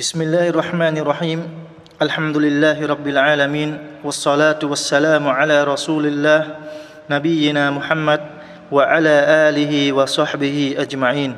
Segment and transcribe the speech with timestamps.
[0.00, 1.39] بسم الله الرحمن الرحيم
[2.01, 6.41] الحمد لله رب العالمين والصلاة والسلام على رسول الله
[7.11, 8.21] نبينا محمد
[8.71, 9.15] وعلى
[9.51, 11.31] آله وصحبه أجمعين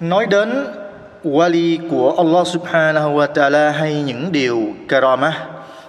[0.00, 0.48] Nói đến
[1.26, 5.34] wali của Allah subhanahu wa ta'ala hay những điều karamah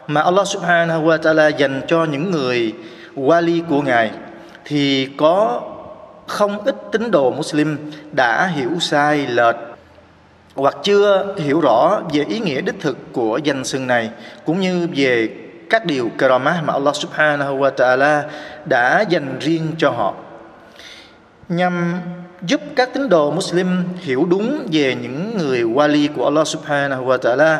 [0.09, 2.73] mà Allah subhanahu wa ta'ala dành cho những người
[3.15, 4.11] wali của Ngài
[4.65, 5.61] thì có
[6.31, 9.55] không ít tín đồ Muslim đã hiểu sai lệch
[10.55, 14.09] hoặc chưa hiểu rõ về ý nghĩa đích thực của danh xưng này,
[14.45, 15.29] cũng như về
[15.69, 18.23] các điều karamah mà Allah subhanahu wa ta'ala
[18.65, 20.13] đã dành riêng cho họ.
[21.49, 21.95] Nhằm
[22.41, 27.17] giúp các tín đồ Muslim hiểu đúng về những người wali của Allah subhanahu wa
[27.17, 27.57] ta'ala,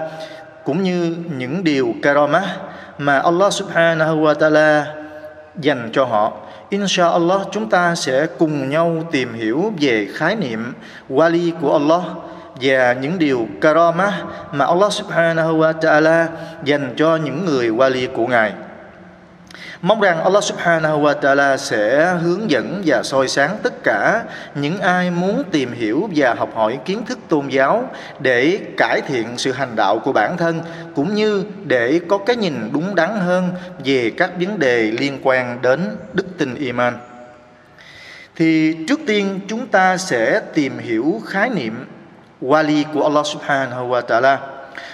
[0.65, 2.45] cũng như những điều karamah
[2.97, 5.00] mà Allah subhanahu wa ta'ala
[5.55, 6.33] dành cho họ
[6.69, 10.73] Inshallah chúng ta sẽ cùng nhau tìm hiểu về khái niệm
[11.09, 12.01] wali của Allah
[12.61, 16.25] và những điều karama mà Allah subhanahu wa ta'ala
[16.63, 18.53] dành cho những người wali của Ngài.
[19.81, 24.23] Mong rằng Allah subhanahu wa ta'ala sẽ hướng dẫn và soi sáng tất cả
[24.55, 29.37] những ai muốn tìm hiểu và học hỏi kiến thức tôn giáo để cải thiện
[29.37, 30.61] sự hành đạo của bản thân,
[30.95, 33.49] cũng như để có cái nhìn đúng đắn hơn
[33.85, 36.97] về các vấn đề liên quan đến đức tin iman.
[38.35, 41.85] Thì trước tiên chúng ta sẽ tìm hiểu khái niệm
[42.41, 44.37] wali của Allah subhanahu wa ta'ala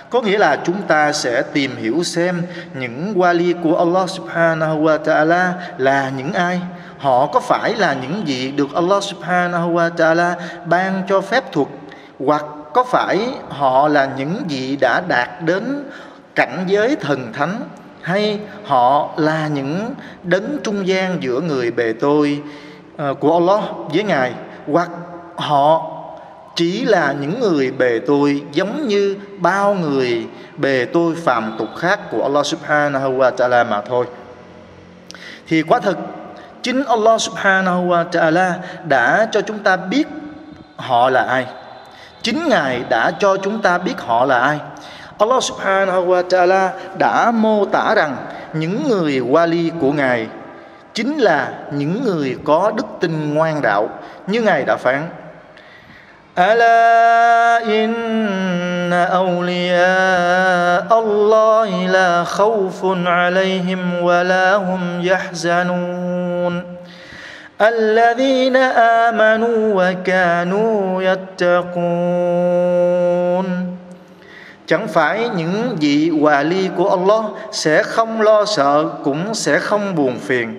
[0.10, 4.98] có nghĩa là chúng ta sẽ tìm hiểu xem những wali của Allah subhanahu wa
[5.04, 6.62] ta'ala là những ai?
[6.98, 10.34] Họ có phải là những gì được Allah subhanahu wa ta'ala
[10.66, 11.68] ban cho phép thuật?
[12.20, 15.84] Hoặc có phải họ là những gì đã đạt đến
[16.36, 17.60] cảnh giới thần thánh?
[18.02, 22.42] Hay họ là những đấng trung gian giữa người bề tôi
[22.98, 23.64] ờ, của Allah
[23.94, 24.34] với Ngài?
[24.72, 24.90] Hoặc
[25.36, 25.97] họ
[26.58, 30.28] chỉ là những người bề tôi giống như bao người
[30.58, 34.06] bề tôi phàm tục khác của Allah subhanahu wa ta'ala mà thôi.
[35.48, 35.98] Thì quả thực,
[36.64, 38.52] chính Allah subhanahu wa ta'ala
[38.88, 40.08] đã cho chúng ta biết
[40.78, 41.46] họ là ai.
[42.22, 44.60] Chính ngài đã cho chúng ta biết họ là ai.
[45.20, 46.70] Allah subhanahu wa ta'ala
[47.00, 48.16] đã mô tả rằng
[48.54, 50.28] những người wali của ngài
[50.94, 53.90] chính là những người có đức tin ngoan đạo
[54.28, 55.10] như ngài đã phán.
[56.39, 66.63] ألا إن أولياء الله لا خوف عليهم ولا هم يحزنون
[67.61, 72.63] الذين آمنوا وكانوا يتقون
[74.67, 79.95] Chẳng phải những vị hòa ly của Allah sẽ không lo sợ cũng sẽ không
[79.95, 80.58] buồn phiền.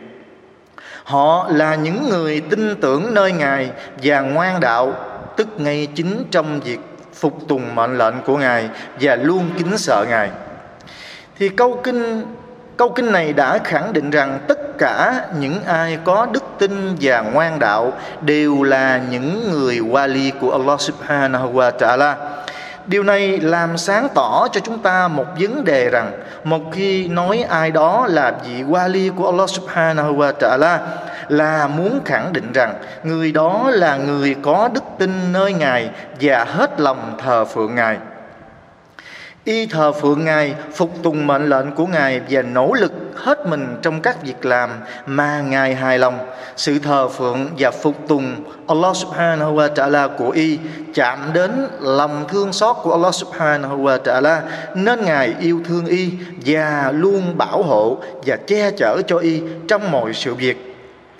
[1.03, 3.69] Họ là những người tin tưởng nơi Ngài
[4.03, 4.93] và ngoan đạo
[5.38, 6.80] tức ngay chính trong việc
[7.14, 8.68] phục tùng mệnh lệnh của Ngài
[9.00, 10.30] và luôn kính sợ Ngài.
[11.38, 12.24] Thì câu kinh
[12.76, 17.20] câu kinh này đã khẳng định rằng tất cả những ai có đức tin và
[17.20, 22.14] ngoan đạo đều là những người wali của Allah Subhanahu wa Ta'ala.
[22.86, 26.12] Điều này làm sáng tỏ cho chúng ta một vấn đề rằng
[26.44, 30.78] một khi nói ai đó là vị wali của Allah Subhanahu wa Ta'ala
[31.28, 35.90] là muốn khẳng định rằng người đó là người có đức tin nơi Ngài
[36.20, 37.98] và hết lòng thờ phượng Ngài.
[39.44, 43.76] Y thờ phượng Ngài, phục tùng mệnh lệnh của Ngài và nỗ lực hết mình
[43.82, 44.70] trong các việc làm
[45.06, 46.18] mà Ngài hài lòng.
[46.56, 48.34] Sự thờ phượng và phục tùng
[48.68, 50.58] Allah subhanahu wa ta'ala của Y
[50.94, 54.40] chạm đến lòng thương xót của Allah subhanahu wa ta'ala
[54.74, 56.10] nên Ngài yêu thương Y
[56.46, 60.67] và luôn bảo hộ và che chở cho Y trong mọi sự việc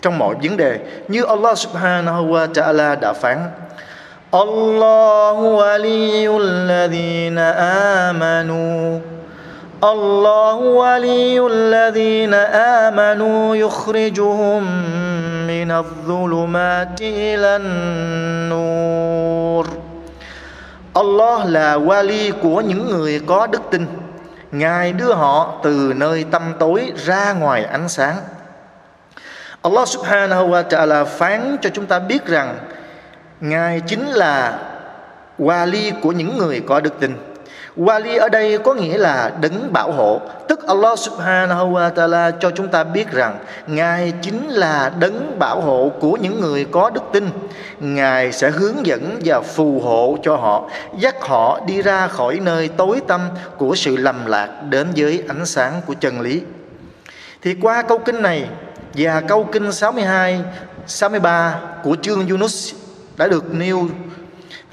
[0.03, 0.79] trong mọi vấn đề
[1.09, 3.51] như Allah subhanahu wa ta'ala đã phán.
[4.31, 7.53] Allahu waliyul ladhina
[8.09, 9.01] amanu.
[9.81, 12.45] Allahu waliyul ladhina
[12.87, 14.63] amanu yukhrijuhum
[15.47, 17.37] min adh-dhulumati
[18.49, 19.67] nur.
[20.95, 23.87] Allah là wali của những người có đức tin.
[24.53, 28.17] Ngài đưa họ từ nơi tâm tối ra ngoài ánh sáng.
[29.63, 32.59] Allah subhanahu wa ta'ala phán cho chúng ta biết rằng
[33.41, 34.59] Ngài chính là
[35.39, 37.15] wali của những người có đức tin.
[37.77, 40.21] Wali ở đây có nghĩa là đấng bảo hộ.
[40.49, 45.61] Tức Allah subhanahu wa ta'ala cho chúng ta biết rằng Ngài chính là đấng bảo
[45.61, 47.31] hộ của những người có đức tin.
[47.81, 52.69] Ngài sẽ hướng dẫn và phù hộ cho họ, Dắt họ đi ra khỏi nơi
[52.69, 53.21] tối tăm
[53.57, 56.43] của sự lầm lạc Đến với ánh sáng của chân lý.
[57.43, 58.49] Thì qua câu kinh này
[58.99, 60.41] và câu kinh 62,
[60.87, 62.75] 63 của chương Yunus
[63.17, 63.89] đã được nêu.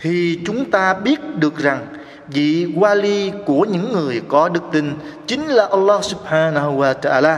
[0.02, 1.88] Thì chúng ta biết được rằng
[2.28, 4.94] vị wali của những người có đức tin
[5.28, 7.38] chính là Allah subhanahu wa ta'ala.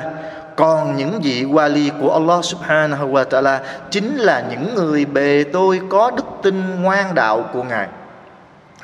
[0.55, 3.59] Còn những vị wali của Allah subhanahu wa ta'ala
[3.91, 7.87] chính là những người bề tôi có đức tin ngoan đạo của Ngài.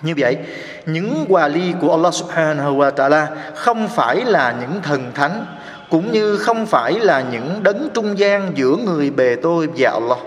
[0.02, 0.38] Như vậy
[0.86, 5.46] những wali của Allah subhanahu wa ta'ala không phải là những thần thánh
[5.94, 10.18] cũng như không phải là những đấng trung gian giữa người bề tôi và Allah.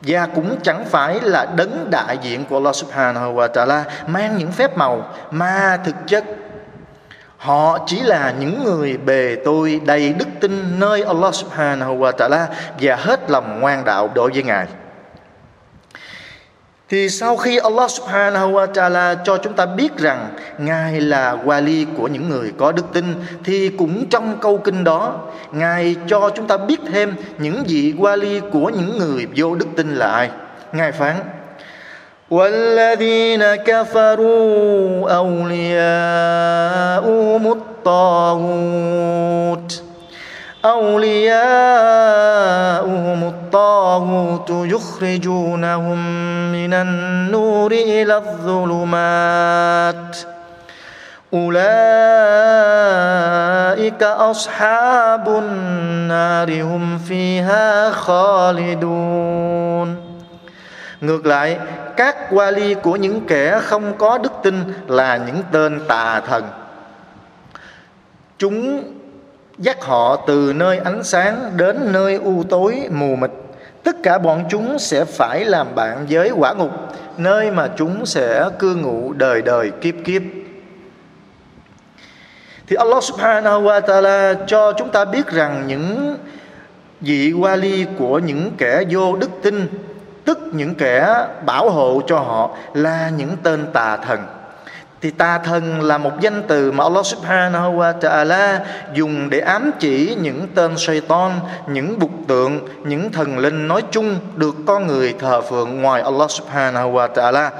[0.00, 4.52] Và cũng chẳng phải là đấng đại diện của Allah subhanahu wa ta'ala mang những
[4.52, 6.24] phép màu mà thực chất.
[7.36, 12.46] Họ chỉ là những người bề tôi đầy đức tin nơi Allah subhanahu wa ta'ala
[12.80, 14.66] và hết lòng ngoan đạo đối với Ngài
[16.91, 21.85] thì sau khi Allah subhanahu wa ta'ala cho chúng ta biết rằng Ngài là wali
[21.97, 23.05] của những người có đức tin
[23.43, 25.15] Thì cũng trong câu kinh đó
[25.51, 29.95] Ngài cho chúng ta biết thêm những vị wali của những người vô đức tin
[29.95, 30.29] là ai
[30.71, 31.15] Ngài phán
[32.29, 35.83] والذين كفروا أولياؤهم
[37.57, 38.87] الطاغوت
[40.65, 41.27] أولياؤهم
[43.27, 45.97] الطاغوت يخرجونهم
[46.51, 49.37] من النور إلى الظلمات
[51.33, 51.63] أولئك
[54.03, 59.47] أصحاب النار هم فيها خالدون
[61.01, 61.59] Ngược lại,
[61.97, 66.43] các wali của những kẻ không có đức tin là những tên tà thần.
[68.37, 68.83] Chúng
[69.58, 73.30] dắt họ từ nơi ánh sáng đến nơi u tối, mù mịt.
[73.84, 76.70] Tất cả bọn chúng sẽ phải làm bạn với quả ngục,
[77.16, 80.22] nơi mà chúng sẽ cư ngụ đời đời kiếp kiếp.
[82.66, 86.16] Thì Allah subhanahu wa ta'ala cho chúng ta biết rằng những
[87.00, 89.66] vị wali của những kẻ vô đức tin,
[90.24, 94.20] tức những kẻ bảo hộ cho họ, là những tên tà thần
[95.02, 98.58] thì tà thần là một danh từ mà Allah subhanahu wa ta'ala
[98.94, 101.30] dùng để ám chỉ những tên shaitan,
[101.66, 106.30] những bục tượng, những thần linh nói chung được con người thờ phượng ngoài Allah
[106.30, 107.50] subhanahu wa ta'ala.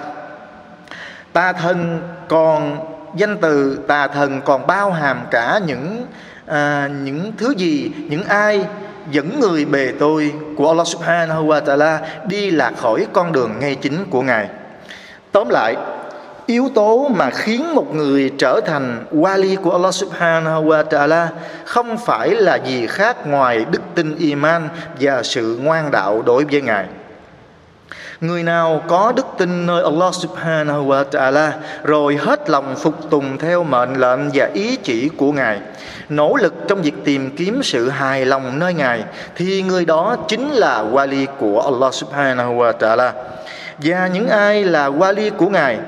[1.32, 2.78] Tà thần còn
[3.14, 6.06] danh từ tà thần còn bao hàm cả những
[6.46, 8.64] à, những thứ gì, những ai
[9.10, 13.74] dẫn người bề tôi của Allah subhanahu wa ta'ala đi lạc khỏi con đường ngay
[13.74, 14.48] chính của Ngài.
[15.32, 15.76] Tóm lại,
[16.46, 21.26] yếu tố mà khiến một người trở thành wali của Allah subhanahu wa ta'ala
[21.64, 24.68] không phải là gì khác ngoài đức tin iman
[25.00, 26.86] và sự ngoan đạo đối với Ngài.
[28.20, 31.50] Người nào có đức tin nơi Allah subhanahu wa ta'ala
[31.82, 35.60] rồi hết lòng phục tùng theo mệnh lệnh và ý chỉ của Ngài,
[36.08, 39.04] nỗ lực trong việc tìm kiếm sự hài lòng nơi Ngài
[39.36, 43.10] thì người đó chính là wali của Allah subhanahu wa ta'ala.
[43.78, 45.78] Và những ai là wali của Ngài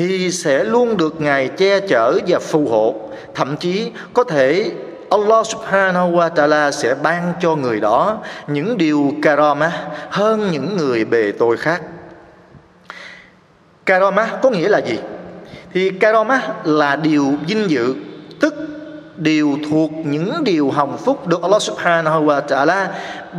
[0.00, 2.94] thì sẽ luôn được Ngài che chở và phù hộ.
[3.34, 4.70] Thậm chí có thể
[5.10, 9.72] Allah subhanahu wa ta'ala sẽ ban cho người đó những điều karama
[10.10, 11.82] hơn những người bề tôi khác.
[13.86, 14.98] Karama có nghĩa là gì?
[15.72, 17.94] Thì karama là điều vinh dự,
[18.40, 18.54] tức
[19.16, 22.86] điều thuộc những điều hồng phúc được Allah subhanahu wa ta'ala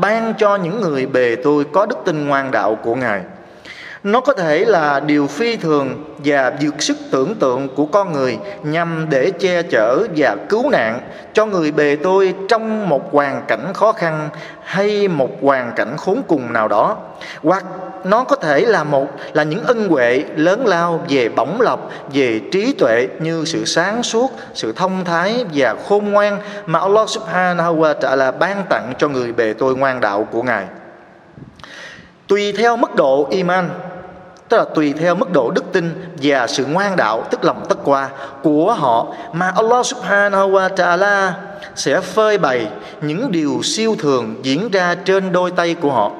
[0.02, 3.22] ban cho những người bề tôi có đức tin ngoan đạo của Ngài
[4.04, 8.38] nó có thể là điều phi thường và vượt sức tưởng tượng của con người
[8.64, 11.00] nhằm để che chở và cứu nạn
[11.34, 14.30] cho người bề tôi trong một hoàn cảnh khó khăn
[14.64, 16.98] hay một hoàn cảnh khốn cùng nào đó.
[17.44, 17.66] Hoặc
[18.04, 22.42] nó có thể là một, là những ân huệ lớn lao về bổng lộc, về
[22.52, 27.82] trí tuệ như sự sáng suốt, sự thông thái và khôn ngoan mà Allah subhanahu
[27.82, 30.66] wa ta'ala ban tặng cho người bề tôi ngoan đạo của ngài.
[32.28, 33.70] Tùy theo mức độ iman
[34.52, 37.78] tức là tùy theo mức độ đức tin và sự ngoan đạo, tức lòng tất
[37.84, 38.10] qua
[38.44, 41.32] của họ, mà Allah subhanahu wa ta'ala
[41.76, 42.68] sẽ phơi bày
[43.02, 46.12] những điều siêu thường diễn ra trên đôi tay của họ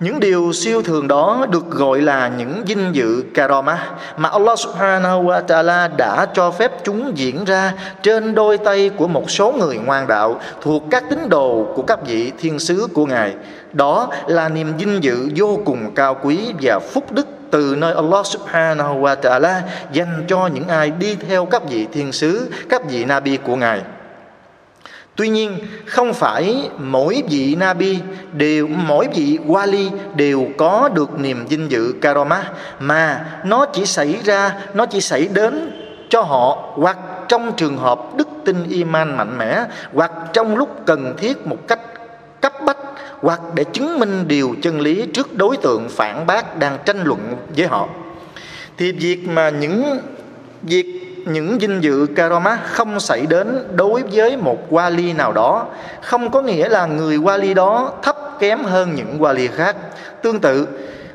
[0.00, 5.24] những điều siêu thường đó được gọi là những vinh dự karama mà Allah subhanahu
[5.24, 9.78] wa ta'ala đã cho phép chúng diễn ra trên đôi tay của một số người
[9.78, 13.34] ngoan đạo thuộc các tín đồ của các vị thiên sứ của Ngài.
[13.72, 18.26] Đó là niềm vinh dự vô cùng cao quý và phúc đức từ nơi Allah
[18.26, 19.60] subhanahu wa ta'ala
[19.92, 23.82] dành cho những ai đi theo các vị thiên sứ, các vị nabi của Ngài.
[25.16, 27.98] Tuy nhiên không phải mỗi vị Nabi
[28.32, 32.42] đều mỗi vị Wali đều có được niềm vinh dự karama
[32.80, 35.70] mà nó chỉ xảy ra nó chỉ xảy đến
[36.08, 36.98] cho họ hoặc
[37.28, 41.80] trong trường hợp đức tin iman mạnh mẽ hoặc trong lúc cần thiết một cách
[43.20, 47.36] hoặc để chứng minh điều chân lý trước đối tượng phản bác đang tranh luận
[47.56, 47.88] với họ.
[48.78, 49.98] Thì việc mà những,
[50.62, 50.86] việc
[51.26, 55.66] những dinh dự karama không xảy đến đối với một wali nào đó,
[56.02, 59.76] không có nghĩa là người wali đó thấp kém hơn những wali khác.
[60.22, 60.68] Tương tự,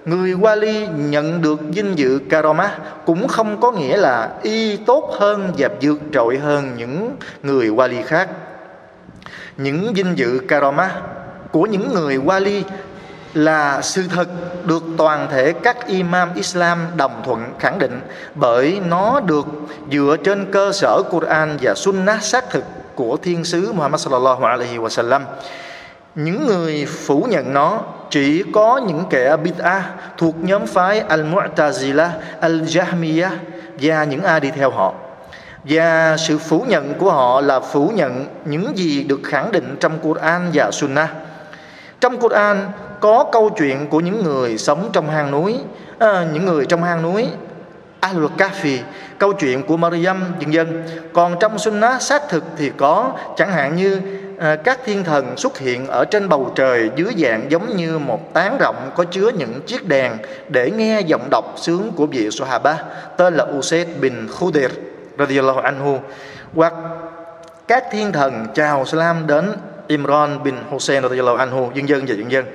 [0.06, 5.52] người wali nhận được dinh dự karama cũng không có nghĩa là y tốt hơn
[5.58, 8.30] và vượt trội hơn những người wali khác.
[9.58, 10.92] Những dinh dự karama
[11.52, 12.64] của những người wali
[13.34, 14.28] là sự thật
[14.66, 18.02] được toàn thể các imam Islam đồng thuận khẳng định
[18.36, 19.46] bởi nó được
[19.92, 22.64] dựa trên cơ sở Quran và Sunnah xác thực
[22.96, 25.22] của thiên sứ Muhammad sallallahu alaihi wasallam.
[26.16, 27.80] Những người phủ nhận nó
[28.10, 29.82] chỉ có những kẻ bid'ah
[30.18, 32.10] thuộc nhóm phái Al-Mu'tazila,
[32.42, 33.30] Al-Jahmiyah
[33.82, 34.94] và những ai đi theo họ.
[35.64, 40.00] Và sự phủ nhận của họ là phủ nhận những gì được khẳng định trong
[40.00, 41.10] Quran và Sunnah.
[42.02, 45.56] Trong Quran có câu chuyện của những người sống trong hang núi,
[46.00, 47.28] à, những người trong hang núi.
[48.00, 48.78] Ahlul Kafi
[49.18, 53.76] câu chuyện của Maryam dân dân Còn trong Sunnah xác thực thì có chẳng hạn
[53.76, 54.02] như
[54.40, 58.34] à, các thiên thần xuất hiện ở trên bầu trời dưới dạng giống như một
[58.34, 60.18] tán rộng có chứa những chiếc đèn
[60.50, 62.84] để nghe giọng đọc sướng của vị Sahaba
[63.18, 64.72] tên là Usaid bin Khudir
[65.20, 66.00] radhiyallahu anhu.
[66.56, 66.74] Hoặc
[67.68, 69.52] các thiên thần chào salam đến
[69.92, 72.46] Imran bin Hussein radhiyallahu anhu dân dân và dân dân.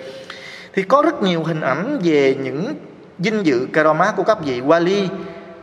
[0.75, 2.75] Thì có rất nhiều hình ảnh về những
[3.19, 5.09] vinh dự karamat của các vị wali.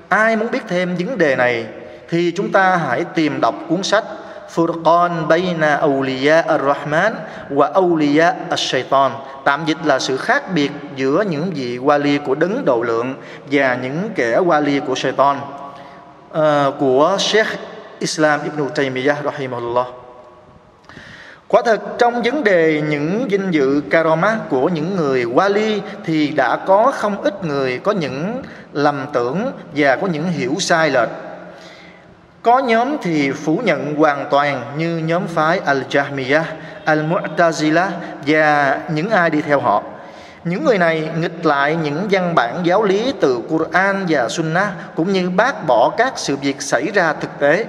[0.09, 1.65] Ai muốn biết thêm vấn đề này
[2.09, 4.03] thì chúng ta hãy tìm đọc cuốn sách
[4.55, 7.13] Furqan bayna awliya ar-Rahman
[7.49, 9.11] wa awliya ash-shaytan.
[9.43, 13.15] Tạm dịch là sự khác biệt giữa những vị wali của đấng độ lượng
[13.51, 16.39] và những kẻ wali của shaytan uh,
[16.79, 17.47] của Sheikh
[17.99, 20.02] Islam Ibn Taymiyyah rahimahullah.
[21.53, 26.55] Quả thật trong vấn đề những dinh dự karama của những người wali thì đã
[26.55, 28.41] có không ít người có những
[28.73, 31.09] lầm tưởng và có những hiểu sai lệch.
[32.41, 36.43] Có nhóm thì phủ nhận hoàn toàn như nhóm phái Al-Jahmiyah,
[36.85, 37.87] Al-Mu'tazila
[38.27, 39.83] và những ai đi theo họ.
[40.43, 45.13] Những người này nghịch lại những văn bản giáo lý từ Quran và Sunnah cũng
[45.13, 47.65] như bác bỏ các sự việc xảy ra thực tế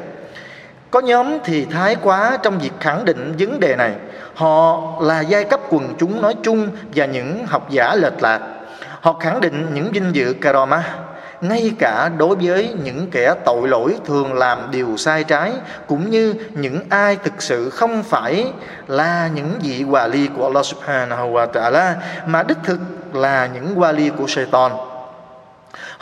[0.94, 3.92] có nhóm thì thái quá trong việc khẳng định vấn đề này.
[4.34, 8.40] Họ là giai cấp quần chúng nói chung và những học giả lệch lạc.
[9.00, 10.84] Họ khẳng định những vinh dự karama
[11.40, 15.52] ngay cả đối với những kẻ tội lỗi thường làm điều sai trái,
[15.86, 18.52] cũng như những ai thực sự không phải
[18.86, 21.92] là những vị hòa ly của Allah subhanahu wa ta'ala,
[22.26, 22.78] mà đích thực
[23.12, 24.72] là những hòa ly của Satan.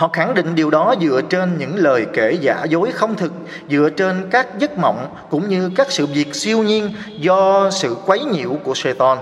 [0.02, 3.32] Họ khẳng định điều đó dựa trên những lời kể giả dối không thực,
[3.70, 8.20] dựa trên các giấc mộng cũng như các sự việc siêu nhiên do sự quấy
[8.24, 9.18] nhiễu của Satan.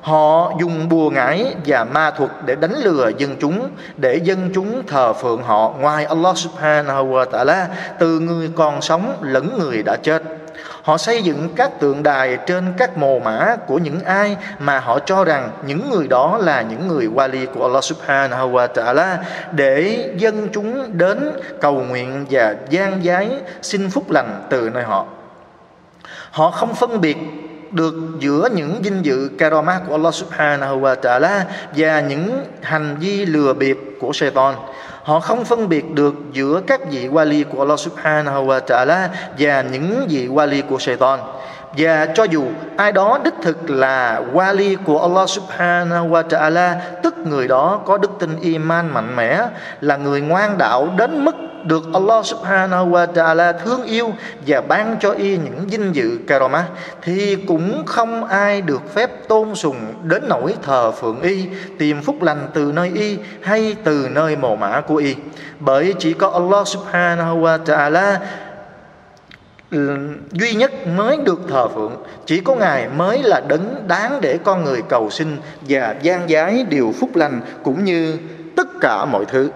[0.00, 4.86] Họ dùng bùa ngải và ma thuật để đánh lừa dân chúng, để dân chúng
[4.86, 7.66] thờ phượng họ ngoài Allah subhanahu wa ta'ala,
[7.98, 10.22] từ người còn sống lẫn người đã chết.
[10.82, 14.98] Họ xây dựng các tượng đài trên các mồ mã của những ai mà họ
[14.98, 19.16] cho rằng những người đó là những người wali của Allah subhanahu wa ta'ala
[19.52, 23.30] để dân chúng đến cầu nguyện và gian giái
[23.62, 25.06] xin phúc lành từ nơi họ.
[26.30, 27.16] Họ không phân biệt
[27.72, 31.40] được giữa những vinh dự karama của Allah subhanahu wa ta'ala
[31.76, 34.54] và những hành vi lừa bịp của Satan.
[35.02, 39.62] Họ không phân biệt được giữa các vị wali của Allah subhanahu wa ta'ala và
[39.62, 41.18] những vị wali của Satan.
[41.76, 42.44] Và cho dù
[42.76, 47.98] ai đó đích thực là wali của Allah subhanahu wa ta'ala, Tức người đó có
[47.98, 49.42] đức tin iman mạnh mẽ,
[49.80, 54.12] Là người ngoan đạo đến mức được Allah subhanahu wa ta'ala thương yêu
[54.46, 56.64] và ban cho y những vinh dự karama,
[57.02, 61.46] thì cũng không ai được phép tôn sùng đến nỗi thờ phượng y,
[61.78, 65.16] tìm phúc lành từ nơi y hay từ nơi mồ mã của y.
[65.60, 68.16] Bởi chỉ có Allah subhanahu wa ta'ala
[69.72, 69.98] Ừ,
[70.32, 74.64] duy nhất mới được thờ phượng chỉ có ngài mới là đấng đáng để con
[74.64, 75.36] người cầu xin
[75.68, 78.18] và gian giái điều phúc lành cũng như
[78.56, 79.50] tất cả mọi thứ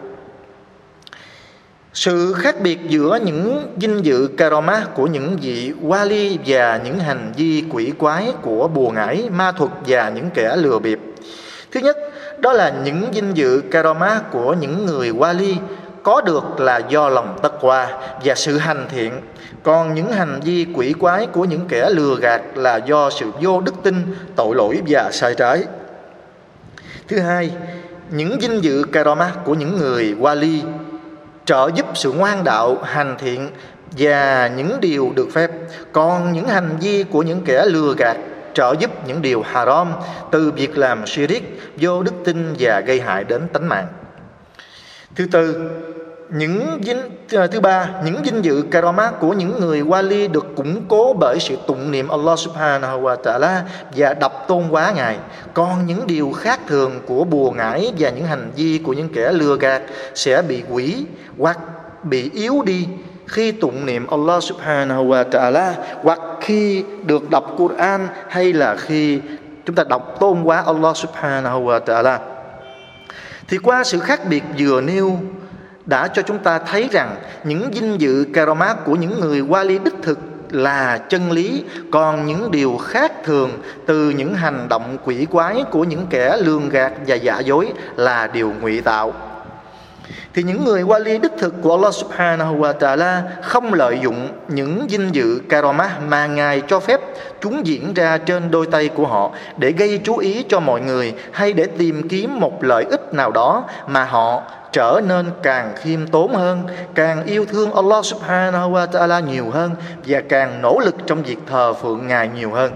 [1.96, 7.32] sự khác biệt giữa những dinh dự karama của những vị wali và những hành
[7.37, 10.99] vi quỷ quái của bùa ngải, ma thuật và những kẻ lừa bịp.
[11.73, 11.96] Thứ nhất,
[12.38, 15.54] đó là những dinh dự karama của những người wali
[16.06, 19.20] có được là do lòng tất qua và sự hành thiện.
[19.62, 23.60] Còn những hành vi quỷ quái của những kẻ lừa gạt là do sự vô
[23.60, 25.64] đức tin, tội lỗi và sai trái.
[27.08, 27.50] Thứ hai,
[28.10, 30.60] những vinh dự karama của những người wali
[31.44, 33.50] trợ giúp sự ngoan đạo hành thiện
[33.98, 35.50] và những điều được phép
[35.92, 38.16] còn những hành vi của những kẻ lừa gạt
[38.54, 39.92] trợ giúp những điều haram
[40.30, 43.86] từ việc làm shirik vô đức tin và gây hại đến tánh mạng
[45.16, 45.70] thứ tư
[46.30, 46.99] những dinh
[47.33, 51.38] ờ, thứ ba, những dinh dự karamat của những người wali được củng cố bởi
[51.40, 53.61] sự tụng niệm Allah subhanahu wa ta'ala
[53.97, 55.16] và đọc tôn quá ngài.
[55.54, 59.33] Còn những điều khác thường của bùa ngải và những hành vi của những kẻ
[59.33, 59.83] lừa gạt
[60.14, 61.04] sẽ bị quỷ
[61.38, 61.59] hoặc
[62.02, 62.87] bị yếu đi
[63.26, 69.21] khi tụng niệm Allah subhanahu wa ta'ala hoặc khi được đọc Quran hay là khi
[69.66, 72.18] chúng ta đọc tôn quá Allah subhanahu wa ta'ala.
[73.49, 75.18] Thì qua sự khác biệt vừa nêu
[75.87, 79.95] đã cho chúng ta thấy rằng những vinh dự karamat của những người wali đích
[80.02, 80.19] thực
[80.50, 83.50] là chân lý, còn những điều khác thường
[83.87, 88.26] từ những hành động quỷ quái của những kẻ lương gạt và giả dối là
[88.26, 89.12] điều ngụy tạo
[90.37, 94.87] thì những người wali đích thực của Allah subhanahu wa ta'ala không lợi dụng những
[94.90, 97.00] dinh dự karamah mà Ngài cho phép
[97.40, 101.14] chúng diễn ra trên đôi tay của họ để gây chú ý cho mọi người
[101.33, 106.07] hay để tìm kiếm một lợi ích nào đó mà họ trở nên càng khiêm
[106.07, 106.62] tốn hơn,
[106.95, 109.71] càng yêu thương Allah subhanahu wa ta'ala nhiều hơn
[110.07, 112.73] và càng nỗ lực trong việc thờ phượng Ngài nhiều hơn.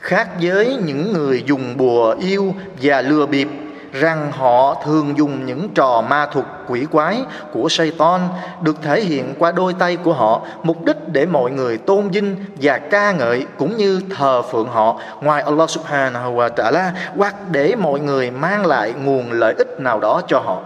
[0.00, 3.48] Khác với những người dùng bùa yêu và lừa bịp
[3.92, 8.20] rằng họ thường dùng những trò ma thuật quỷ quái của Satan
[8.62, 12.36] được thể hiện qua đôi tay của họ mục đích để mọi người tôn vinh
[12.60, 15.00] và ca ngợi cũng như thờ phượng họ.
[15.20, 20.00] Ngoài Allah subhanahu wa ta'ala hoặc để mọi người mang lại nguồn lợi ích nào
[20.00, 20.62] đó cho họ.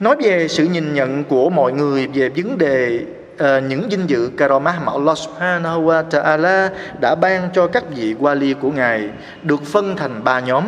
[0.00, 4.30] Nói về sự nhìn nhận của mọi người về vấn đề uh, những vinh dự
[4.36, 6.68] karamah mà Allah subhanahu wa ta'ala
[7.00, 9.10] đã ban cho các vị wali của Ngài
[9.42, 10.64] được phân thành ba nhóm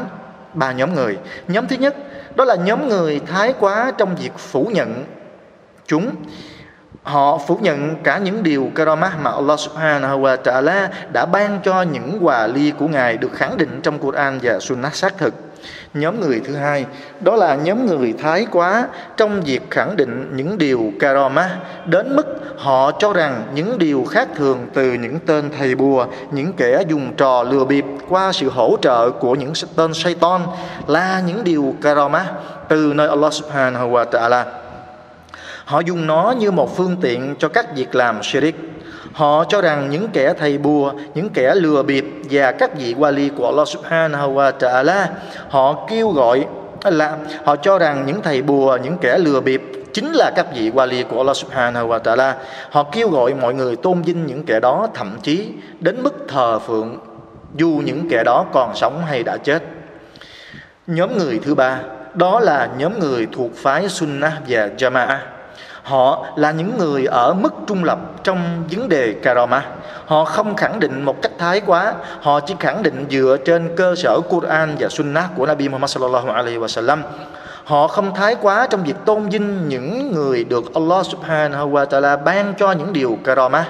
[0.54, 1.18] ba nhóm người.
[1.48, 1.96] Nhóm thứ nhất,
[2.36, 5.04] đó là nhóm người thái quá trong việc phủ nhận
[5.86, 6.10] chúng.
[7.02, 11.82] Họ phủ nhận cả những điều karamah mà Allah subhanahu wa ta'ala đã ban cho
[11.82, 15.34] những quà ly của Ngài được khẳng định trong Quran và Sunnah xác thực.
[15.94, 16.86] Nhóm người thứ hai
[17.20, 21.50] đó là nhóm người thái quá trong việc khẳng định những điều karama
[21.86, 26.52] đến mức họ cho rằng những điều khác thường từ những tên thầy bùa, những
[26.52, 30.40] kẻ dùng trò lừa bịp qua sự hỗ trợ của những tên Satan
[30.86, 32.26] là những điều karama
[32.68, 34.44] từ nơi Allah subhanahu wa ta'ala.
[35.64, 38.73] Họ dùng nó như một phương tiện cho các việc làm shirik
[39.14, 43.30] Họ cho rằng những kẻ thầy bùa, những kẻ lừa bịp và các vị wali
[43.36, 45.06] của Allah subhanahu wa ta'ala
[45.48, 46.46] họ kêu gọi
[46.84, 50.70] là họ cho rằng những thầy bùa, những kẻ lừa bịp chính là các vị
[50.70, 52.32] wali của Allah subhanahu wa ta'ala.
[52.70, 55.48] Họ kêu gọi mọi người tôn vinh những kẻ đó thậm chí
[55.80, 56.98] đến mức thờ phượng
[57.54, 59.62] dù những kẻ đó còn sống hay đã chết.
[60.86, 61.78] Nhóm người thứ ba
[62.14, 65.18] đó là nhóm người thuộc phái Sunnah và Jama'ah
[65.84, 69.62] Họ là những người ở mức trung lập trong vấn đề karama.
[70.06, 73.94] Họ không khẳng định một cách thái quá, họ chỉ khẳng định dựa trên cơ
[73.94, 76.98] sở Quran và Sunnah của Nabi Muhammad sallallahu alaihi wasallam.
[77.64, 82.24] Họ không thái quá trong việc tôn vinh những người được Allah subhanahu wa ta'ala
[82.24, 83.64] ban cho những điều karama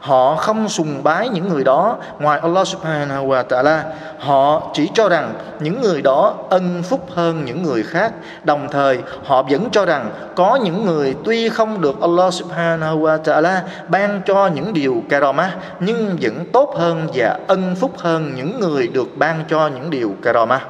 [0.00, 1.96] họ không sùng bái những người đó.
[2.18, 3.78] Ngoài Allah subhanahu wa ta'ala,
[4.18, 8.12] họ chỉ cho rằng những người đó ân phúc hơn những người khác.
[8.44, 13.22] Đồng thời, họ vẫn cho rằng có những người tuy không được Allah subhanahu wa
[13.22, 18.60] ta'ala ban cho những điều karama, nhưng vẫn tốt hơn và ân phúc hơn những
[18.60, 20.60] người được ban cho những điều karama.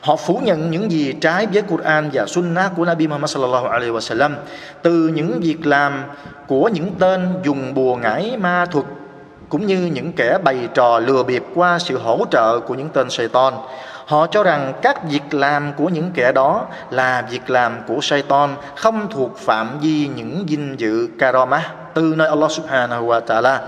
[0.00, 3.92] Họ phủ nhận những gì trái với Quran và Sunnah của Nabi Muhammad sallallahu alaihi
[3.92, 4.30] wasallam
[4.82, 6.04] từ những việc làm
[6.46, 8.86] của những tên dùng bùa ngải ma thuật
[9.48, 13.10] cũng như những kẻ bày trò lừa bịp qua sự hỗ trợ của những tên
[13.10, 13.54] Satan.
[14.06, 18.50] Họ cho rằng các việc làm của những kẻ đó là việc làm của Satan
[18.76, 21.62] không thuộc phạm vi những dinh dự karama
[21.94, 23.58] từ nơi Allah subhanahu wa ta'ala.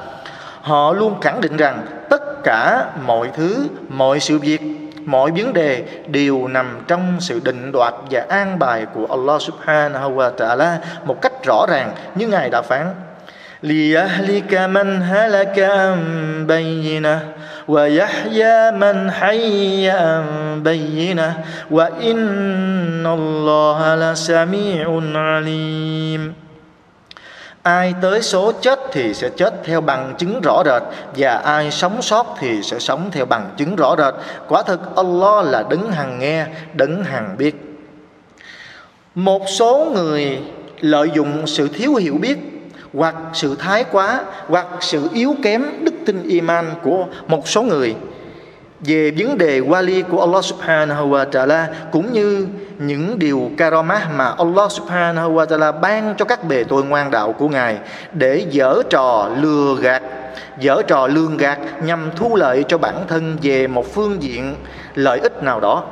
[0.60, 5.83] Họ luôn khẳng định rằng tất cả mọi thứ, mọi sự việc mọi vấn đề
[6.07, 11.21] đều nằm trong sự định đoạt và an bài của Allah subhanahu wa ta'ala một
[11.21, 12.85] cách rõ ràng như Ngài đã phán
[13.61, 15.97] ليهلك من هلك عن
[16.47, 17.19] بينه
[17.67, 20.23] ويحيى من حي عن
[20.63, 26.33] بينه وإن الله لسميع عليم
[27.62, 30.82] ai tới số chết thì sẽ chết theo bằng chứng rõ rệt,
[31.16, 34.14] và ai sống sót thì sẽ sống theo bằng chứng rõ rệt.
[34.48, 37.54] Quả thực, Allah là đứng hằng nghe đứng hằng biết.
[39.14, 40.38] Một số người
[40.80, 42.38] lợi dụng sự thiếu hiểu biết,
[42.94, 47.94] hoặc sự thái quá, hoặc sự yếu kém đức tin iman của một số người.
[48.80, 52.46] Về vấn đề wali của Allah subhanahu wa ta'ala, cũng như
[52.86, 57.32] những điều karamah mà Allah subhanahu wa ta'ala ban cho các bề tôi ngoan đạo
[57.32, 57.78] của Ngài
[58.12, 60.02] để dở trò lừa gạt,
[60.58, 64.54] dở trò lương gạt nhằm thu lợi cho bản thân về một phương diện
[64.94, 65.84] lợi ích nào đó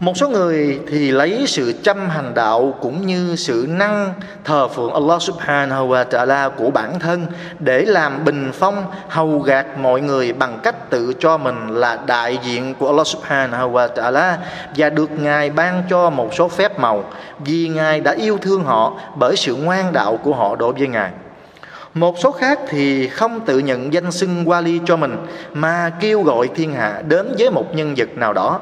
[0.00, 4.12] một số người thì lấy sự chăm hành đạo cũng như sự năng
[4.44, 7.26] thờ phượng Allah subhanahu wa ta'ala của bản thân
[7.58, 12.38] để làm bình phong, hầu gạt mọi người bằng cách tự cho mình là đại
[12.44, 14.36] diện của Allah subhanahu wa ta'ala
[14.76, 17.04] và được Ngài ban cho một số phép màu
[17.38, 21.10] vì Ngài đã yêu thương họ bởi sự ngoan đạo của họ đối với Ngài.
[21.94, 25.16] Một số khác thì không tự nhận danh xưng Wali cho mình
[25.52, 28.60] mà kêu gọi thiên hạ đến với một nhân vật nào đó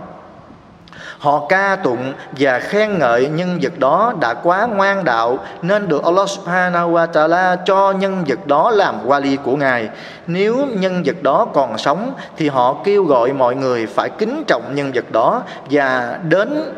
[1.22, 6.04] Họ ca tụng và khen ngợi nhân vật đó đã quá ngoan đạo, nên được
[6.04, 9.88] Allah subhanahu wa ta'ala cho nhân vật đó làm wali của Ngài.
[10.26, 14.74] Nếu nhân vật đó còn sống, thì họ kêu gọi mọi người phải kính trọng
[14.74, 16.72] nhân vật đó và đến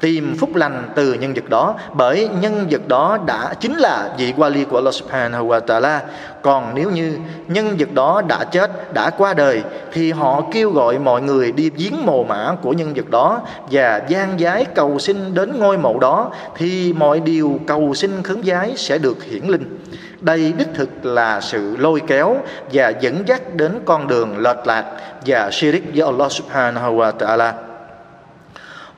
[0.00, 4.32] tìm phúc lành từ nhân vật đó, bởi nhân vật đó đã chính là vị
[4.36, 5.98] wali của Allah subhanahu wa ta'ala.
[6.42, 10.98] Còn nếu như nhân vật đó đã chết, đã qua đời, thì họ kêu gọi
[10.98, 15.34] mọi người đi viếng mồ mã của nhân vật đó và gian giái cầu xin
[15.34, 19.78] đến ngôi mộ đó, thì mọi điều cầu xin khấn giái sẽ được hiển linh.
[20.20, 22.36] Đây đích thực là sự lôi kéo
[22.72, 24.84] và dẫn dắt đến con đường lệch lạc
[25.26, 27.69] và shirik với Allah subhanahu wa ta'ala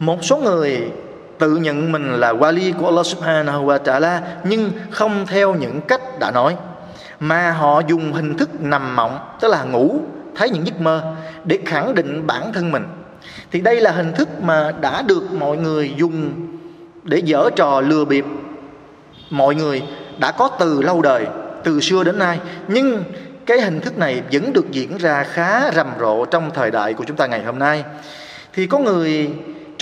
[0.03, 0.91] một số người
[1.39, 6.19] tự nhận mình là wali của Allah subhanahu wa ta'ala, nhưng không theo những cách
[6.19, 6.57] đã nói,
[7.21, 10.01] mà họ dùng hình thức nằm mộng, tức là ngủ,
[10.35, 12.85] thấy những giấc mơ, để khẳng định bản thân mình.
[13.51, 16.33] Thì đây là hình thức mà đã được mọi người dùng
[17.03, 18.25] để dở trò lừa bịp.
[19.31, 19.83] Mọi người
[20.19, 21.27] đã có từ lâu đời,
[21.65, 22.39] từ xưa đến nay,
[22.69, 23.05] nhưng
[23.47, 27.05] cái hình thức này vẫn được diễn ra khá rầm rộ trong thời đại của
[27.05, 27.85] chúng ta ngày hôm nay.
[28.55, 29.31] Thì có người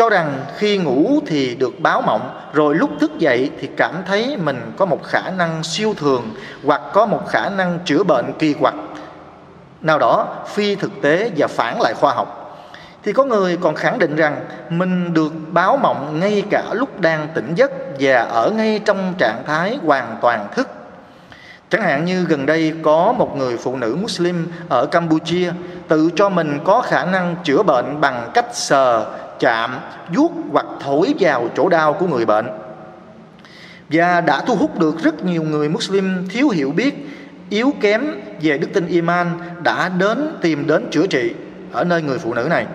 [0.01, 4.37] cho rằng khi ngủ thì được báo mộng rồi lúc thức dậy thì cảm thấy
[4.37, 6.35] mình có một khả năng siêu thường
[6.65, 8.75] hoặc có một khả năng chữa bệnh kỳ quặc.
[9.81, 12.57] Nào đó phi thực tế và phản lại khoa học.
[13.03, 17.29] Thì có người còn khẳng định rằng mình được báo mộng ngay cả lúc đang
[17.35, 20.69] tỉnh giấc và ở ngay trong trạng thái hoàn toàn thức.
[21.71, 25.53] Chẳng hạn như gần đây có một người phụ nữ Muslim ở Campuchia
[25.89, 29.07] tự cho mình có khả năng chữa bệnh bằng cách sờ,
[29.41, 29.81] chạm,
[30.15, 32.47] vuốt hoặc thổi vào chỗ đau của người bệnh.
[33.89, 37.09] Và đã thu hút được rất nhiều người Muslim thiếu hiểu biết,
[37.51, 38.07] yếu kém
[38.43, 39.27] về đức tin Iman
[39.63, 41.35] đã đến tìm đến chữa trị
[41.73, 42.67] ở nơi người phụ nữ này.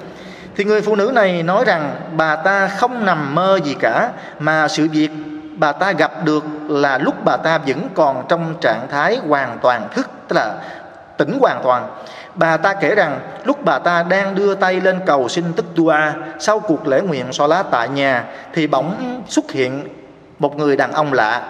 [0.56, 4.68] Thì người phụ nữ này nói rằng bà ta không nằm mơ gì cả mà
[4.68, 5.12] sự việc
[5.58, 9.88] bà ta gặp được là lúc bà ta vẫn còn trong trạng thái hoàn toàn
[9.96, 10.56] thức tức là
[11.18, 11.88] tỉnh hoàn toàn.
[12.36, 15.96] Bà ta kể rằng, lúc bà ta đang đưa tay lên cầu xin tức dua
[16.40, 18.24] sau cuộc lễ nguyện so lá tại nhà,
[18.54, 19.88] thì bỗng xuất hiện
[20.40, 21.42] một người đàn ông lạ.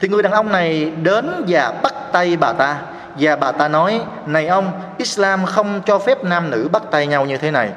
[0.00, 2.76] Thì người đàn ông này đến và bắt tay bà ta,
[3.18, 7.26] và bà ta nói, này ông, Islam không cho phép nam nữ bắt tay nhau
[7.26, 7.70] như thế này.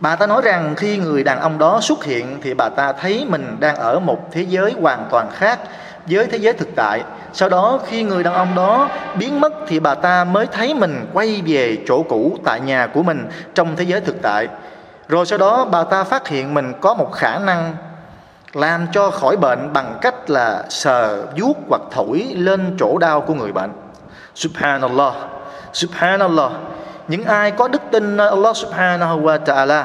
[0.00, 3.26] Bà ta nói rằng khi người đàn ông đó xuất hiện thì bà ta thấy
[3.28, 5.58] mình đang ở một thế giới hoàn toàn khác
[6.06, 7.02] với thế giới thực tại.
[7.32, 11.06] Sau đó khi người đàn ông đó biến mất thì bà ta mới thấy mình
[11.12, 14.48] quay về chỗ cũ tại nhà của mình trong thế giới thực tại.
[15.08, 17.76] Rồi sau đó bà ta phát hiện mình có một khả năng
[18.52, 23.34] làm cho khỏi bệnh bằng cách là sờ, vuốt hoặc thổi lên chỗ đau của
[23.34, 23.72] người bệnh.
[24.34, 25.14] Subhanallah,
[25.72, 26.52] Subhanallah
[27.10, 29.82] những ai có đức tin nơi Allah subhanahu wa ta'ala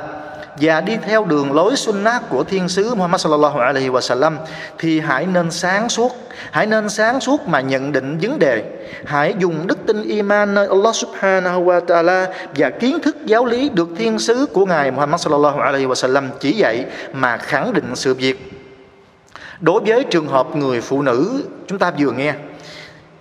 [0.61, 4.37] và đi theo đường lối sunnah của thiên sứ Muhammad sallallahu alaihi wa sallam,
[4.77, 6.15] thì hãy nên sáng suốt,
[6.51, 8.63] hãy nên sáng suốt mà nhận định vấn đề.
[9.05, 13.69] Hãy dùng đức tin iman nơi Allah subhanahu wa ta'ala và kiến thức giáo lý
[13.69, 17.95] được thiên sứ của ngài Muhammad sallallahu alaihi wa sallam chỉ dạy mà khẳng định
[17.95, 18.51] sự việc.
[19.59, 22.33] Đối với trường hợp người phụ nữ, chúng ta vừa nghe,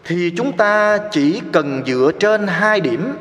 [0.04, 3.16] thì chúng ta chỉ cần dựa trên hai điểm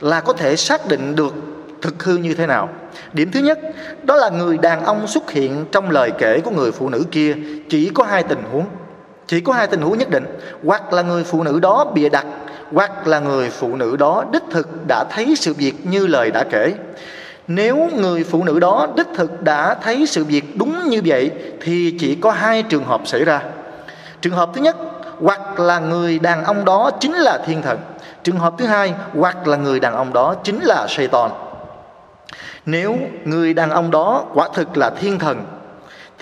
[0.00, 1.34] là có thể xác định được
[1.82, 2.68] thực hư như thế nào?
[3.12, 3.58] Điểm thứ nhất,
[4.02, 7.34] đó là người đàn ông xuất hiện trong lời kể của người phụ nữ kia.
[7.68, 8.64] Chỉ có hai tình huống.
[9.26, 10.24] Chỉ có hai tình huống nhất định.
[10.64, 12.26] Hoặc là người phụ nữ đó bịa đặt,
[12.72, 16.44] hoặc là người phụ nữ đó đích thực đã thấy sự việc như lời đã
[16.50, 16.74] kể.
[17.46, 21.96] Nếu người phụ nữ đó đích thực đã thấy sự việc đúng như vậy, thì
[22.00, 23.42] chỉ có hai trường hợp xảy ra.
[24.20, 24.76] Trường hợp thứ nhất,
[25.20, 27.78] hoặc là người đàn ông đó chính là thiên thần.
[28.24, 31.30] Trường hợp thứ hai, hoặc là người đàn ông đó chính là Satan.
[32.66, 35.44] Nếu người đàn ông đó quả thực là thiên thần,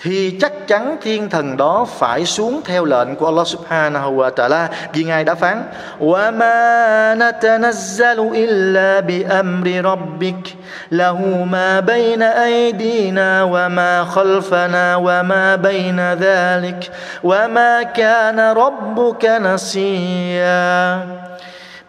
[0.03, 4.67] thì chắc chắn thiên thần đó phải xuống theo lệnh của Allah Subhanahu wa Ta'ala.
[4.93, 5.63] Vì Ngài đã phán,
[5.99, 10.57] wa ma natanazzalu illa bi amri rabbik,
[10.89, 19.39] lahu ma bayna aydina wa ma khalfana wa ma bayna dhalik, wa ma kana rabbuka
[19.39, 20.99] nasiya.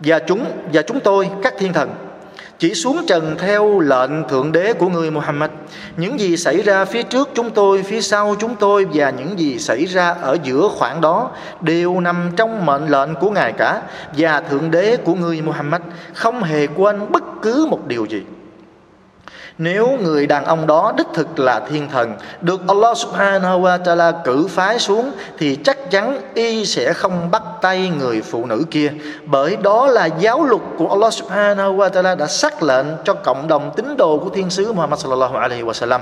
[0.01, 1.91] Và chúng và chúng tôi, các thiên thần
[2.63, 5.51] chỉ xuống trần theo lệnh thượng đế của người Muhammad.
[5.97, 9.59] Những gì xảy ra phía trước chúng tôi, phía sau chúng tôi và những gì
[9.59, 13.83] xảy ra ở giữa khoảng đó đều nằm trong mệnh lệnh của ngài cả
[14.17, 15.83] và thượng đế của người Muhammad.
[16.15, 18.23] Không hề quên bất cứ một điều gì
[19.59, 24.13] nếu người đàn ông đó đích thực là thiên thần, Được Allah subhanahu wa ta'ala
[24.25, 28.93] cử phái xuống, Thì chắc chắn y sẽ không bắt tay người phụ nữ kia.
[29.25, 33.49] Bởi đó là giáo luật của Allah subhanahu wa ta'ala Đã xác lệnh cho cộng
[33.49, 36.01] đồng tín đồ của thiên sứ Muhammad sallallahu alaihi wa sallam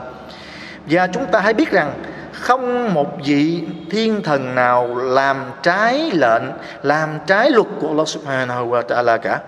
[0.86, 1.92] Và chúng ta hãy biết rằng,
[2.32, 6.42] không một vị thiên thần nào làm trái lệnh,
[6.82, 9.40] làm trái luật của Allah subhanahu wa ta'ala cả.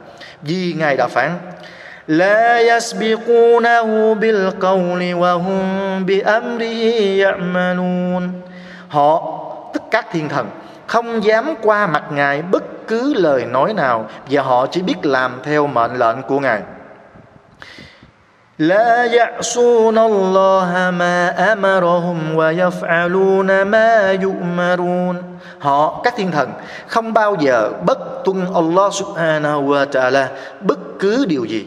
[0.43, 1.39] Vì ngài đã phán
[2.08, 5.66] لا يسبقونه بالقول وهم
[6.06, 6.92] بأمره
[7.24, 8.32] يعملون
[8.90, 9.22] họ
[9.74, 10.48] tất các thiên thần
[10.88, 15.40] không dám qua mặt ngài bất cứ lời nói nào và họ chỉ biết làm
[15.44, 16.62] theo mệnh lệnh của ngài
[18.58, 25.16] لا يعصون الله ما أمرهم ويفعلون ما يؤمرون
[25.60, 26.52] Họ, các thiên thần
[26.88, 30.28] Không bao giờ bất tuân Allah subhanahu wa ta'ala
[30.62, 31.66] Bất cứ điều gì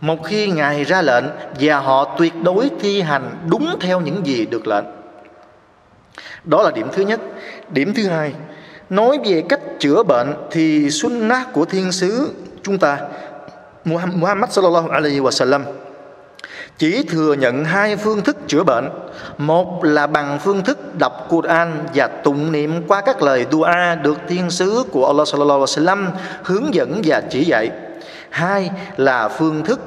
[0.00, 1.24] một khi ngài ra lệnh
[1.60, 4.84] và họ tuyệt đối thi hành đúng theo những gì được lệnh.
[6.44, 7.20] Đó là điểm thứ nhất.
[7.70, 8.32] Điểm thứ hai,
[8.90, 12.98] nói về cách chữa bệnh thì sunnah của thiên sứ chúng ta,
[13.84, 15.60] Muhammad sallallahu alaihi wasallam
[16.78, 18.88] chỉ thừa nhận hai phương thức chữa bệnh.
[19.38, 23.68] Một là bằng phương thức đọc Quran và tụng niệm qua các lời dua
[24.02, 26.06] được thiên sứ của Allah sallallahu alaihi wasallam
[26.44, 27.70] hướng dẫn và chỉ dạy.
[28.30, 29.80] Hai là phương thức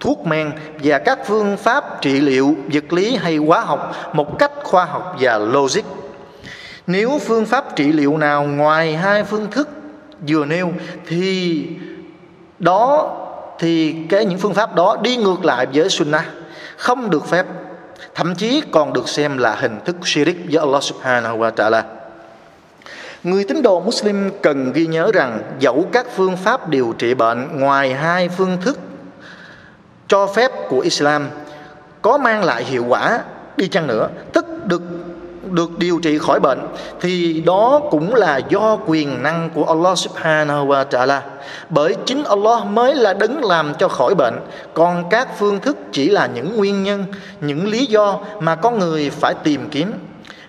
[0.00, 4.52] thuốc men và các phương pháp trị liệu vật lý hay hóa học một cách
[4.62, 5.82] khoa học và logic.
[6.86, 9.68] Nếu phương pháp trị liệu nào ngoài hai phương thức
[10.28, 10.72] vừa nêu,
[11.06, 11.66] thì
[12.58, 13.16] đó,
[13.58, 16.24] thì cái những phương pháp đó đi ngược lại với sunnah,
[16.76, 17.46] không được phép,
[18.14, 21.82] thậm chí còn được xem là hình thức shirik với Allah subhanahu wa ta'ala.
[23.22, 27.60] Người tín đồ Muslim cần ghi nhớ rằng dẫu các phương pháp điều trị bệnh
[27.60, 28.78] ngoài hai phương thức
[30.08, 31.28] cho phép của Islam
[32.02, 33.20] có mang lại hiệu quả
[33.56, 34.82] đi chăng nữa, tức được
[35.50, 36.58] được điều trị khỏi bệnh
[37.00, 41.22] thì đó cũng là do quyền năng của Allah Subhanahu wa Taala.
[41.68, 44.34] Bởi chính Allah mới là đấng làm cho khỏi bệnh,
[44.74, 47.04] còn các phương thức chỉ là những nguyên nhân,
[47.40, 49.92] những lý do mà con người phải tìm kiếm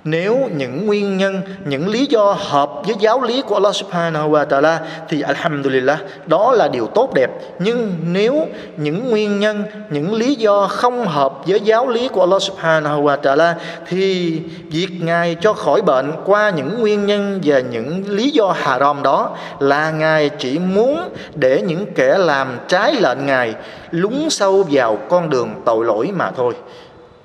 [0.10, 4.46] nếu những nguyên nhân, những lý do hợp với giáo lý của Allah Subhanahu wa
[4.46, 7.32] Taala thì alhamdulillah, đó là điều tốt đẹp.
[7.60, 12.42] Nhưng nếu những nguyên nhân, những lý do không hợp với giáo lý của Allah
[12.42, 13.56] Subhanahu wa Taala
[13.88, 14.40] thì
[14.72, 19.38] việc ngài cho khỏi bệnh qua những nguyên nhân và những lý do haram đó
[19.60, 23.54] là ngài chỉ muốn để những kẻ làm trái lệnh ngài
[23.92, 26.54] lún sâu vào con đường tội lỗi mà thôi.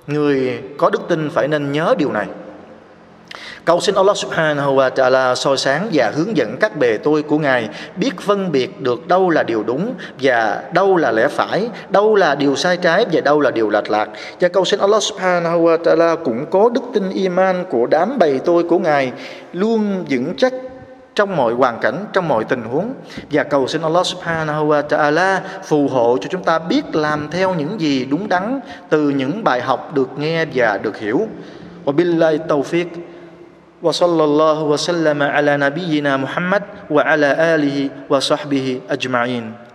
[0.07, 2.27] Người có đức tin phải nên nhớ điều này.
[3.64, 7.38] Cầu xin Allah subhanahu wa ta'ala soi sáng và hướng dẫn các bề tôi của
[7.38, 12.14] Ngài biết phân biệt được đâu là điều đúng và đâu là lẽ phải, đâu
[12.14, 14.09] là điều sai trái và đâu là điều lệch lạc.
[14.40, 18.38] Và cầu xin Allah subhanahu wa ta'ala cũng có đức tin iman của đám bầy
[18.38, 19.12] tôi của Ngài
[19.53, 20.53] luôn vững chắc
[21.14, 22.94] trong mọi hoàn cảnh, trong mọi tình huống
[23.31, 27.55] và cầu xin Allah subhanahu wa ta'ala phù hộ cho chúng ta biết làm theo
[27.55, 31.20] những gì đúng đắn từ những bài học được nghe và được hiểu.
[31.85, 32.87] Wabillahi tawfiq
[33.83, 39.72] وصلى الله وسلم على نبينا محمد وعلى آله وصحبه أجمعين.